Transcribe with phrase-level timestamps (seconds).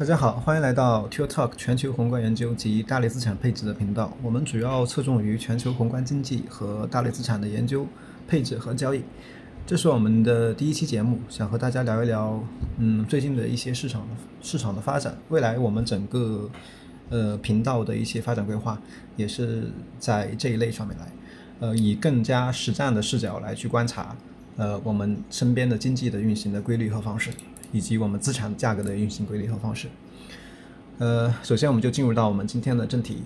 [0.00, 4.16] 大家好，欢迎来到 Q Talk 全球宏观研究及大类资产配置的频道。
[4.22, 7.86] 我们主要侧重于全球宏观经济和大类资产的研究、
[8.26, 9.02] 配置和交易。
[9.66, 12.42] 这是我们的第一期节目，想和大家聊一聊，
[12.78, 14.08] 嗯，最近的一些市场
[14.40, 16.48] 市场的发展，未来我们整个
[17.10, 18.80] 呃频道的一些发展规划，
[19.16, 21.12] 也是在这一类上面来，
[21.58, 24.16] 呃，以更加实战的视角来去观察，
[24.60, 27.30] 呃，我们身边的经济的运行的规律和方式。
[27.72, 29.86] 以及我们资产价格的运行规律和方式。
[30.98, 33.18] 呃，首先我们就进入到我们今天的正题。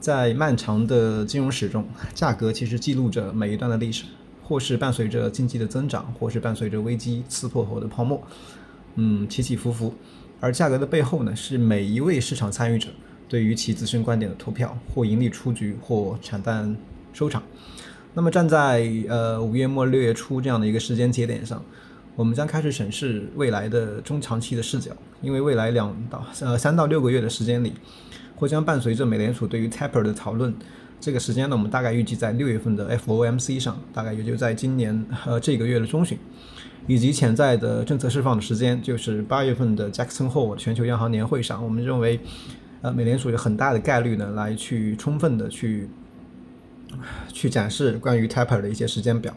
[0.00, 4.04] 在漫长的金融史中，价格其实记录着每一段的历史，
[4.42, 8.22] 或是伴随着经济的增长，或是伴随着危机刺破后的泡沫，
[8.94, 9.92] 嗯，起起伏伏。
[10.40, 12.88] 而价格的背后呢，是每一位市场参与者
[13.28, 16.74] 对于其自身观点的投票，或盈利出局，或惨淡
[17.12, 17.42] 收场。
[18.14, 21.62] 那么站在呃五月末六月初这样的一个时间节点上。
[22.16, 24.90] 我们将开始审视未来的中长期的视角，
[25.22, 27.72] 因为未来两到呃三到六个月的时间里，
[28.36, 30.52] 或将伴随着美联储对于 taper 的讨论。
[31.00, 36.18] 这个时间呢，我们大概预计在六月份的 FOMC 上，大概也就在今年呃这个月的中旬，
[36.86, 41.64] 以及潜在的政策释放的时间，就是八月份的 Jackson Hole 全球央行年会上。
[41.64, 42.20] 我们认为，
[42.82, 45.88] 呃，美联储有很大的概率呢，来去充分的去
[47.32, 49.36] 去展示关于 taper 的一些时间表，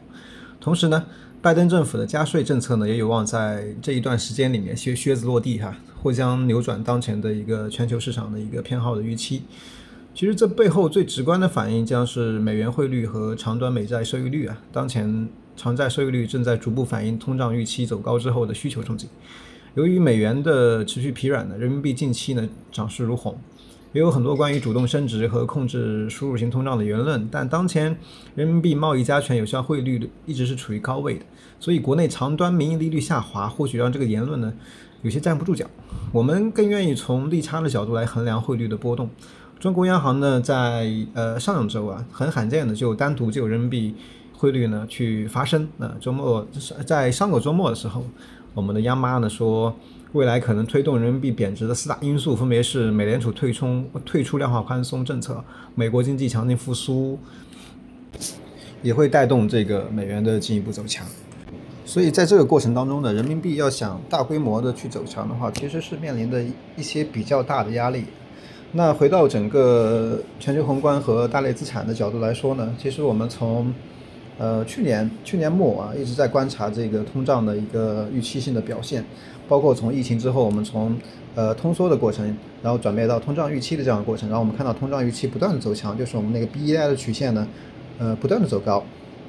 [0.60, 1.06] 同时呢。
[1.44, 9.42] 拜登政府的加税政策呢，也有望在这一段时间里面靴靴子落地哈，或将扭转当前的一个全球市场的一个偏好的预期。
[10.16, 14.58] 其实这背后最直观的反应将是美元汇率和长端美债收益率啊。
[14.72, 19.10] 当前长债收益率正在逐步反映通胀预期走高之后的需求冲击。
[19.76, 23.38] 由于美元的持续疲软呢，人民币近期呢涨势如虹。
[23.94, 27.96] 也有很多关于主动升值和控制输入型通胀的言论，但当前
[28.34, 31.26] 人民币贸易加权有效汇率一直是处于高位的，
[31.60, 34.52] 所以国内长端名义利率下滑，或许让这个言论呢
[35.04, 35.68] 有些站不住脚。
[36.12, 39.08] 我们更愿意从利差的角度来衡量汇率的波动。
[39.60, 43.96] 中国央行呢在呃上周啊很罕见的就单独就人民币
[44.34, 45.70] 汇率呢去发声。
[45.78, 46.48] 那周末
[46.84, 48.04] 在上个周末的时候，
[48.56, 49.76] 我们的央妈呢说。
[50.14, 55.44] 未来可能推动人民币贬值的四大因素，分别是美联储退冲退出量化宽松政策，
[55.74, 57.18] 美国经济强劲复苏，
[58.84, 61.04] 也会带动这个美元的进一步走强。
[61.84, 66.44] 所以在这个过程当中呢，人民币要想大规模的去走强的话，其实是面临的
[66.78, 68.06] 一些比较大的压力。
[68.74, 73.74] 那回到整个全球宏观和大类资产的角度来说呢，其实我们从
[74.38, 79.04] 呃去年去年末啊一直在观察这个通胀的一个预期性的表现。
[79.48, 80.96] 包括从疫情之后，我们从
[81.36, 82.26] 呃通缩的过程，
[82.62, 87.48] 然后转变到通胀预期的这样的过程，然后我们看到通胀预期不断的走强，就是我们那个 B E I 的曲线呢，
[88.00, 88.84] 呃不断的走高，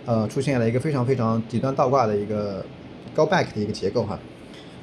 [0.06, 2.64] 呃出现了一个非常非常极端倒挂的一个
[3.14, 4.18] 高 back 的一个结构哈。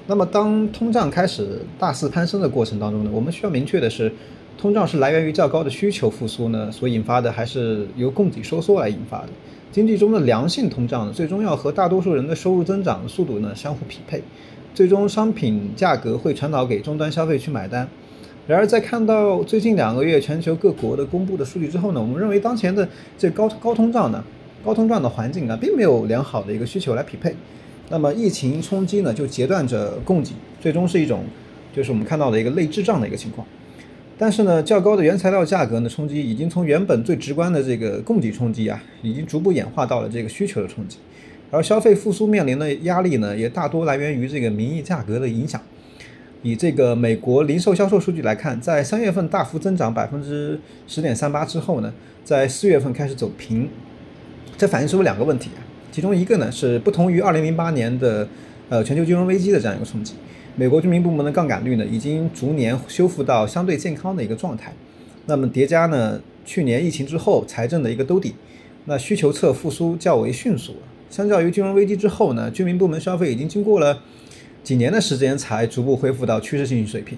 [0.08, 4.12] 那么当通胀开始大肆攀升的过程当中呢，我们需要明确的是，
[4.58, 9.30] 通胀是来源于较高的需求复苏呢所引发的，还是由供给收缩来引发的？
[9.72, 14.22] 经济中的良性通胀呢，最终要和大多数人的收入增长的速度呢相互匹配。
[14.74, 17.88] 最终商品价格会传导给终端消费去买单。
[18.48, 22.88] 然而，在看到最近两个月全球各国的公布的数据之后呢，我们认为当前的
[23.18, 24.24] 这高高通胀呢、
[24.66, 27.34] 高通胀的环境呢，并没有良好的一个需求来匹配。
[27.90, 31.24] 那么疫情冲击呢，就截断着供给，最终是一种
[31.74, 33.46] 就是我们看到的一个类滞胀的一个情况。
[34.18, 40.98] 但是呢，较高的原材料价格呢冲击，已经从原本最直观的这个供给冲击啊，已经逐步演化到了这个需求的冲击。
[41.52, 45.62] 而消费复苏面临的压力呢，也大多来源于这个名义价格的影响。
[46.44, 53.70] 以这个美国零售销售数据来看，在三月份大幅增长百分之十点三八之后呢，在四月份开始走平，
[54.58, 55.52] 这反映出两个问题。
[55.92, 58.28] 其中一个呢是不同于二零零八年的
[58.70, 60.14] 呃全球金融危机的这样一个冲击，
[60.56, 64.74] 美国居民部门的杠杆率呢已经逐年修复到相对健康的一个状态。
[65.26, 68.34] 那么叠加呢去年疫情之后财政的一个兜底，
[68.86, 70.78] 那需求侧复苏较为迅速。
[71.12, 74.02] 相较于金融危机之后呢，居民部门消费已经经过了
[74.64, 77.18] 几年的时间才逐步恢复到趋势性水平，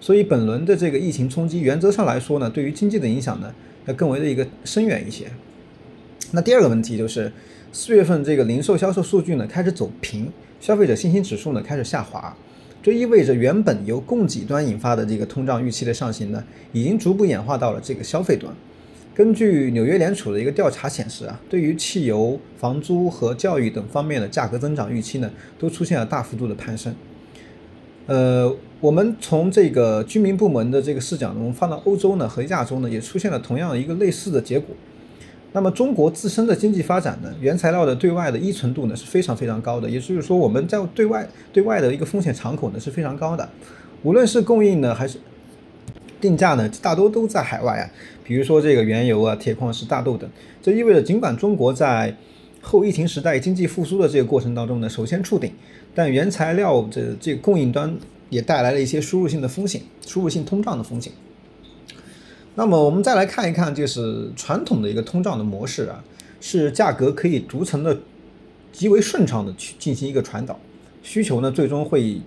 [0.00, 3.54] 所以本轮的这个疫情冲击，原则上来说呢，对于经济的影响呢，
[3.84, 5.26] 要更为的一个深远一些。
[6.30, 7.30] 那第二个问题就是
[7.70, 12.34] 四月份这个零售销售数据呢开始走平，消费者信心指数呢开始下滑，
[12.82, 16.42] 这意味着原本由供给端引发的这个通胀预期的上行呢，
[16.72, 18.54] 已经逐步演化到了这个消费端。
[19.14, 26.92] 根据纽约联储的一个调查显示啊，对于汽油、房租和教育等方面的价格增长预期呢，都出现了大幅度的攀升。
[28.06, 34.74] 呃，我们从这个居民部门的这个视角呢，我们放到欧洲呢和亚洲呢，也出现了同样的一个类似的结果。
[35.52, 43.48] 那么中国自身的经济发展呢，原材料的对外的依存度呢是非常非常高的，也就是说我们在对外对外的一个风险敞口呢是非常高的。
[44.02, 45.18] 无论是供应呢还是
[46.24, 47.84] 定价呢，大多都在海外啊。
[48.24, 50.28] 比如说这个原油啊、铁矿石、大豆等，
[50.62, 52.16] 这意味着尽管中国在
[52.62, 55.52] 后疫情时代经济复苏的这个过程当中呢，首先触顶，
[55.94, 57.94] 但原材料的这个供应端
[58.30, 61.12] 也带来了一些输入性的风险，输入性通胀的风险。
[62.54, 66.02] 那么我们再来看一看，就是传统的一个通胀的模式啊，
[66.40, 68.00] 是价格可以逐层的
[68.72, 70.58] 极为顺畅的去进行一个传导，
[71.02, 72.18] 需求呢最终会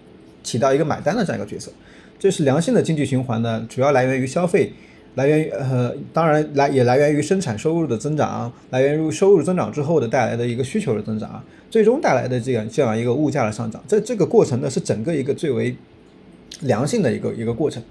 [0.43, 1.71] 起到一个买单的这样一个角色。
[2.19, 4.73] 这是良性的经济循环呢，主要来源于消费。
[5.15, 13.83] 来源于呃，当然来也来源于生产收入的增长，来源于收入增长之后的带来的一个需求的增长，最终带来的这样这样一个物价的上涨。
[13.87, 15.75] 这这个过程呢，是整个一个最为
[16.61, 17.81] 良性的一个一个过程。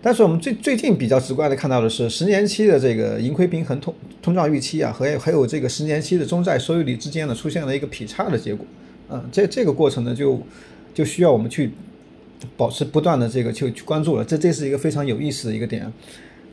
[0.00, 3.92] 但是我们最最近比较直观的看到的是，十年期的这个盈亏平衡通
[4.22, 8.64] 通胀预期啊，和还有这个十年期的中债收益率之间呢，出现了一个劈叉的结果。
[9.10, 10.40] 嗯，这这个过程呢，就
[10.94, 11.72] 就需要我们去
[12.56, 14.24] 保持不断的这个去去关注了。
[14.24, 15.92] 这这是一个非常有意思的一个点。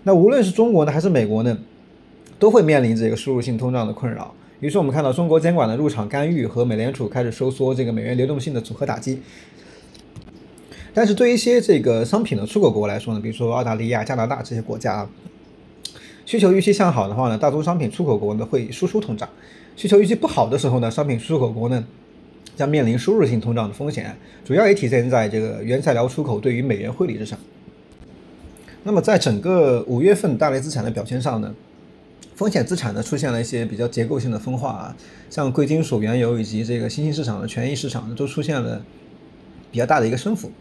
[0.04, 1.58] 那无论是中国呢，还是美国呢，
[2.38, 4.34] 都会面临这个输入性通胀的困扰。
[4.60, 9.20] 于是我们看到中国监管的入场干预和美联储开始收缩这个美元流动性的组合打击。
[10.94, 15.10] 但是对一些这个商品的出口国来说呢，比如说澳大利亚、加拿大这些国家啊，
[16.26, 19.28] 需求预期向好的话呢，大宗商品出口国呢会输出通胀；
[19.76, 21.84] 需求预期不好的时候呢，商品出口国呢
[22.56, 24.16] 将面临输入性通胀的风险，
[24.46, 27.38] 主要也体现在这个原材料出口对于美元汇率之上。
[28.84, 31.56] 那么在整个五月份大类资产的表现上呢，
[32.36, 34.96] 风险资产呢出现了一些比较结构性的分化啊，
[35.30, 38.84] 像贵金属、原油以及这个新兴市场的权益市场呢都出现了
[39.72, 40.52] 比较大的一个升幅，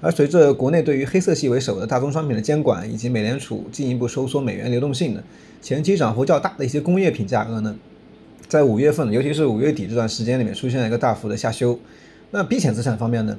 [0.00, 5.22] 而随着国内对于黑色系为首的大宗商品的监管以及美联储进一步收缩美元流动性呢，
[5.62, 7.76] 前期涨幅较大的一些工业品价格呢，
[8.48, 11.78] 在五月份，尤其是五月底这段时间里面出现了一个大幅的下修。
[12.30, 13.38] 那避险资产方面呢？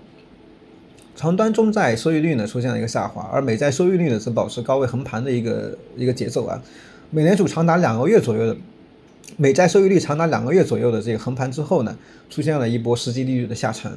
[1.16, 6.62] 长端中债收益率呢出现了一个下滑，而美债收益率呢则保持高位横盘的一个一个节奏啊。
[7.10, 8.56] 美联储长达两个月左右的
[9.36, 11.98] 美债收益率长达两个月左右的这个横盘之后呢，
[12.30, 13.92] 出现了一波实际利率的下沉，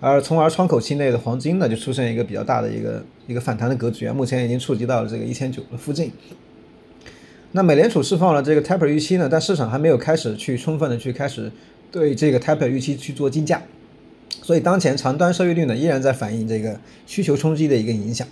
[0.00, 6.10] 而从而窗口期内的黄金呢就出现一个比较大的一个一个反弹的格局啊，目前已经触及到了这个一千九的附近。
[7.56, 11.48] 那美联储释放了这个 taper 预期呢，但市场还没有开始去充分的去开始
[11.92, 13.62] 对这个 taper 预期去做竞价。
[14.42, 18.26] 所以当前长端收益率呢，依然在反映这个需求冲击的一个影响。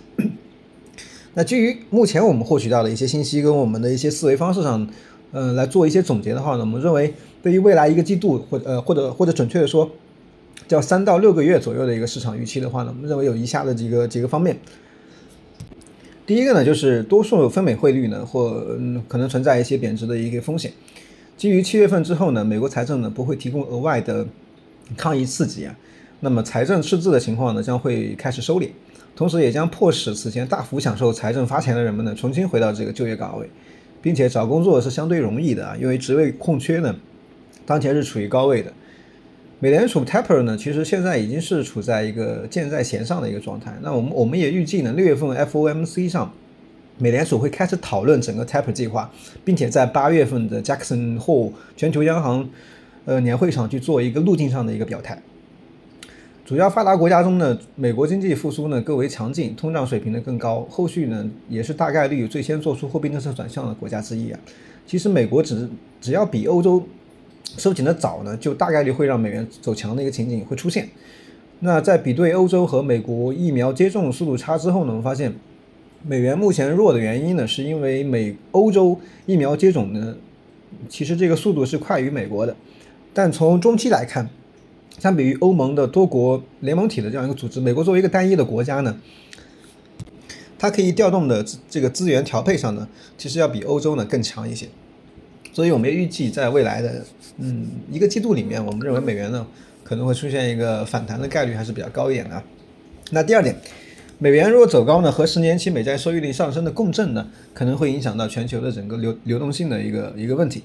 [1.35, 4.85] 那基于目前我们获取到的一些信息跟我们的一些思维方式上，
[5.31, 9.89] 嗯，来做一些总结的话呢，我们认为对于未来一个季度或呃或者或者准确的说，
[10.67, 14.59] 叫三到六个月左右的一个市场预期的话呢，我们认为有以下的几个几个方面。
[16.25, 20.71] 第一个呢，就是多数分美汇率呢或嗯可能存在一些贬值的一个风险。
[21.35, 24.25] 基于七月份之后呢，美国财政呢不会提供额外的
[24.95, 25.75] 抗疫刺激啊。
[26.21, 28.69] 那么财政赤字的情况呢，将会开始收敛，
[29.15, 33.49] 同时也将迫使此前大幅享受财政发钱的人们呢，重新回到这个就业岗位，
[34.01, 36.95] 并且找工作是相对容易的啊，因为职位空缺呢，
[37.65, 38.71] 当前是处于高位的。
[39.63, 43.73] 美联储 taper 呢，其实现在已经是处在一个箭在弦上的一个状态。
[43.81, 46.29] 那我们我们也预计呢，六月份 FOMC 上，
[46.97, 49.09] 美联储会开始讨论整个 taper 计划，
[49.45, 52.49] 并且在八月份的 Jackson Hole 全球央行
[53.05, 55.17] 呃年会上去做一个路径上的一个表态。
[56.43, 64.37] 主要发达国家中呢，美国经济复苏呢更为强劲，通胀水平呢更高，后续呢也是大概率最先做出货币政策转向的国家之一啊。
[64.85, 65.69] 其实美国只
[66.01, 66.85] 只要比欧洲
[67.57, 70.89] 收紧的早呢，就大概率会让美元走强的一个情景会出现。
[71.59, 75.33] 那在比对欧洲和美国疫苗接种速度差之后呢，我们发现
[76.05, 80.15] 美元目前弱的原因呢，是因为美欧洲疫苗接种呢，
[80.89, 82.55] 其实这个速度是快于美国的，
[83.13, 84.29] 但从中期来看。
[84.99, 88.95] 相比于欧盟的多国联盟体的这样一个组织，美国作为一个单一的国家呢，
[90.57, 94.67] 它可以调动的这个资源调配上呢，其实要比欧洲呢更强一些。
[95.51, 97.03] 所以我们预计在未来的
[97.37, 99.45] 嗯一个季度里面，我们认为美元呢
[99.83, 102.43] 可能会出现一个反弹的概率还是比较高一点的。
[103.11, 103.55] 那第二点，
[104.19, 110.63] 美元如果走高呢，和十年期美债收益率上升的共振呢，可能会影响到全球的整个流流动性的一个一个问题。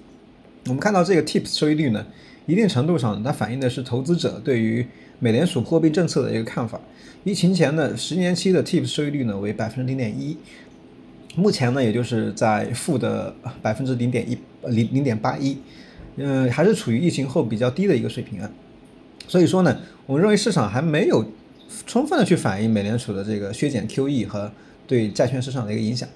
[0.67, 2.07] 我们看到这个 TIPS 收益率呢。
[2.47, 4.87] 一定程度上，它反映的是投资者对于
[5.19, 6.81] 美联储货币政策的一个看法。
[7.23, 10.35] 疫情前呢，十年期的 TIPS 收益率呢为百分之零点一，
[11.37, 15.59] 目前呢也就是在负的百分之零点一零零点八一，
[16.19, 18.51] 嗯，还是处于疫情后比较低的一个水平啊。
[19.27, 21.25] 所以说呢，我们认为市场还没有
[21.87, 24.51] 充分的去反映美联储的这个削减 QE 和
[24.87, 26.09] 对债券市场的一个影响。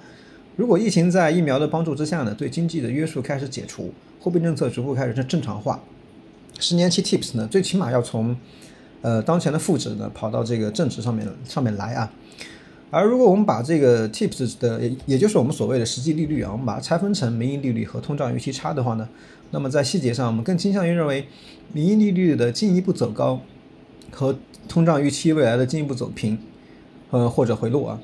[0.56, 5.82] 如果疫情在疫苗的帮助之下呢，对经济的约束开始解除，货币政策逐步开始正正常化。
[6.58, 8.36] 十年期 TIPS 呢，最起码要从
[9.00, 12.12] 呃当前的负值呢跑到这个正值上面上面来啊。
[12.94, 19.08] 而如果我们把这个 TIPS 的，也就是我们所谓的实际利率啊，我们把它拆分成名义利率和通胀预期差的话呢，
[19.50, 21.24] 那么在细节上，我们更倾向于认为
[21.72, 23.40] 名义利率的进一步走高
[24.10, 24.36] 和
[24.68, 26.36] 通胀预期未来的进一步走平，
[27.10, 27.98] 呃或者回落啊。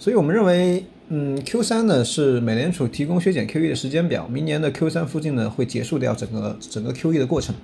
[0.00, 7.54] 所以我们认为，嗯，Q 三呢是美联储提供削减 QE 的时间表，明年的 Q 三附近呢会结束掉整个整个 QE 的过程，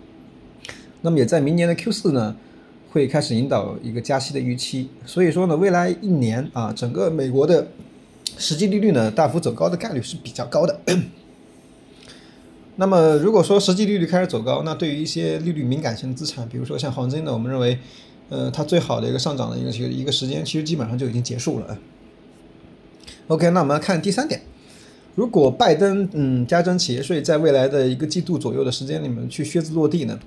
[1.02, 2.36] 那么也在明年的 Q 四呢。
[2.90, 7.68] 会开始引导一个加息的预期，所以说呢，未来一年啊，整个美国的
[8.36, 10.80] 实际利率呢大幅走高的概率是比较高的。
[12.76, 17.78] 那么如果说实际利率开始走高，那对于一些利率敏感性的资产，比如说像黄金呢，我们认为，
[18.28, 21.76] 呃，它最好的一个上涨的一个一个一个时间，其实基本上就已经结束了。
[23.26, 24.40] OK，那我们来看第三点，
[25.16, 30.18] 如果拜登嗯加征企业税在未来的一个季度左右的时间里面去靴子落地呢？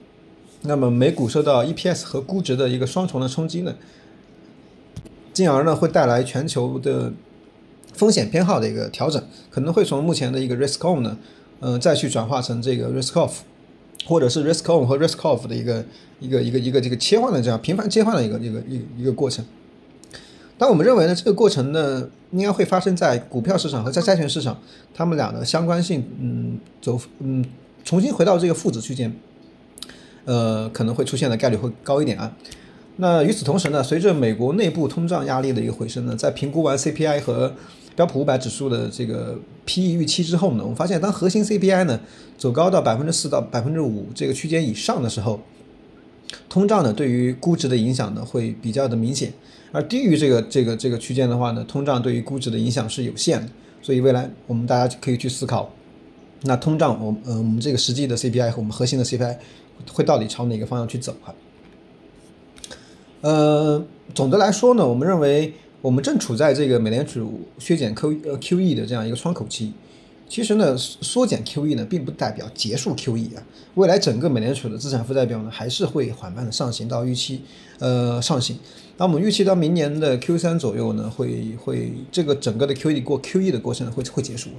[0.64, 3.76] 那么美股受到 EPS 和估值的一个双重的冲击呢，
[5.34, 7.12] 进而呢会带来全球的
[7.94, 11.18] 风险偏好的一个调整，可能会从目前的一个 risk on 呢，
[11.62, 13.32] 嗯，再去转化成这个 risk off，
[14.06, 15.84] 或者是 risk on 和 risk off 的一个
[16.20, 19.44] 一个一个一个这个切换的这样频繁切换的一个一个一一个过程。
[20.60, 24.60] 但我们认为呢，这个过程呢，应该会发生在股票市场和在债券市场，
[24.94, 27.44] 它们俩的相关性，嗯，走嗯
[27.84, 29.12] 重新回到这个负值区间。
[30.26, 32.36] 呃，可能会出现的概率会高一点啊。
[32.98, 37.54] 那与此同时呢，随着美国内部通胀压力的一个回升呢，在评估完 CPI 和
[37.96, 42.00] 标普五百指数的这个 P/E 预期之后呢，我们发现当核心 CPI 呢
[42.38, 45.40] 走高到百分之四到百分之五这个区间以上的时候，
[46.48, 49.34] 通胀呢对于估值的影响呢会比较的明显，
[49.72, 53.48] 而低于这个这个这个区间的话呢，通胀对于估值的影响是有限的。
[53.82, 55.72] 所以未来我们大家可以去思考，
[56.44, 59.38] 那通胀我呃我们这个实际的 CPI 和我们核心的 CPI。
[59.92, 61.34] 会到底朝哪个方向去走啊？
[63.22, 63.84] 呃，
[64.14, 69.74] 总的来说呢，我们认为我们正处在这个美联储削减 Q 呃 QE 的这样一个窗口期。
[70.28, 73.44] 其实呢，缩减 QE 呢，并不代表结束 QE 啊。
[73.76, 77.42] 未来整个美联储的资产负债表呢，还是会缓慢的上行到预期
[77.80, 78.58] 呃上行。
[78.96, 84.52] 那我们预期到明年的 Q 三左右呢，会会这个整个的 QE 过 QE 的过程会会结束。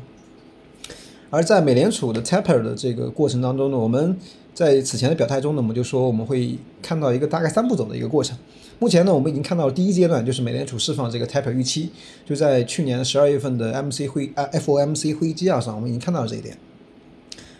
[1.30, 4.18] 而在美联储的 taper 的这个过程当中呢，我们
[4.54, 8.36] 在此前的表态中呢，我们就说我们会看到一个大概三步走的一个过程。
[8.78, 11.90] 目前呢，我们已经看到了第一阶段，就是美联储释放这个 taper 预期，
[12.26, 16.58] 就在去年十二月份的 MC 会啊 FOMC 会议纪要上，我们已经看到了这一点。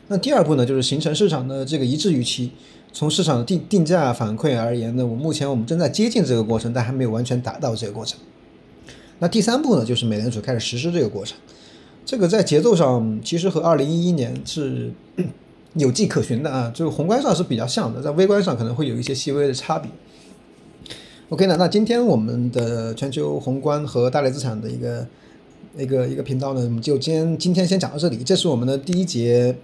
[0.08, 2.50] 那第二步呢，就是形成市场的这个一致预期。
[2.92, 8.18] 从市场的定定价反馈而言呢，我目前我们正在接近这个过程，但还没有完全达到这个过程。
[9.18, 11.38] 那第三步呢，就是美联储开始实施这个过程。
[12.04, 14.92] 这个在节奏上其实和二零一一年是
[15.74, 19.90] 有迹可循的啊，就是宏观上是比较像的，在微观上可能会有一些细微的差别。
[21.28, 25.06] OK 呢，那今天我们的全球宏观和大类资产的一个
[25.76, 29.56] 一个一个频道呢，我们就今天今天先讲到这里，这是我们的第一节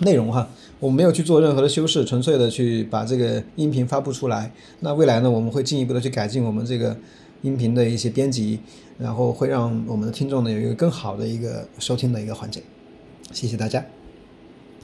[0.00, 0.48] 内容哈，
[0.80, 4.52] 我们没有去做任何的修饰，纯粹的去把这个音频发布出来。
[4.80, 6.96] 那未来呢，我们会进一步的去改进我们这个。
[7.42, 8.58] 音频的一些编辑，
[8.98, 12.60] 然后会让我们的听众呢有一个更好的一个收听的一个环境。
[13.32, 13.97] 谢谢大家。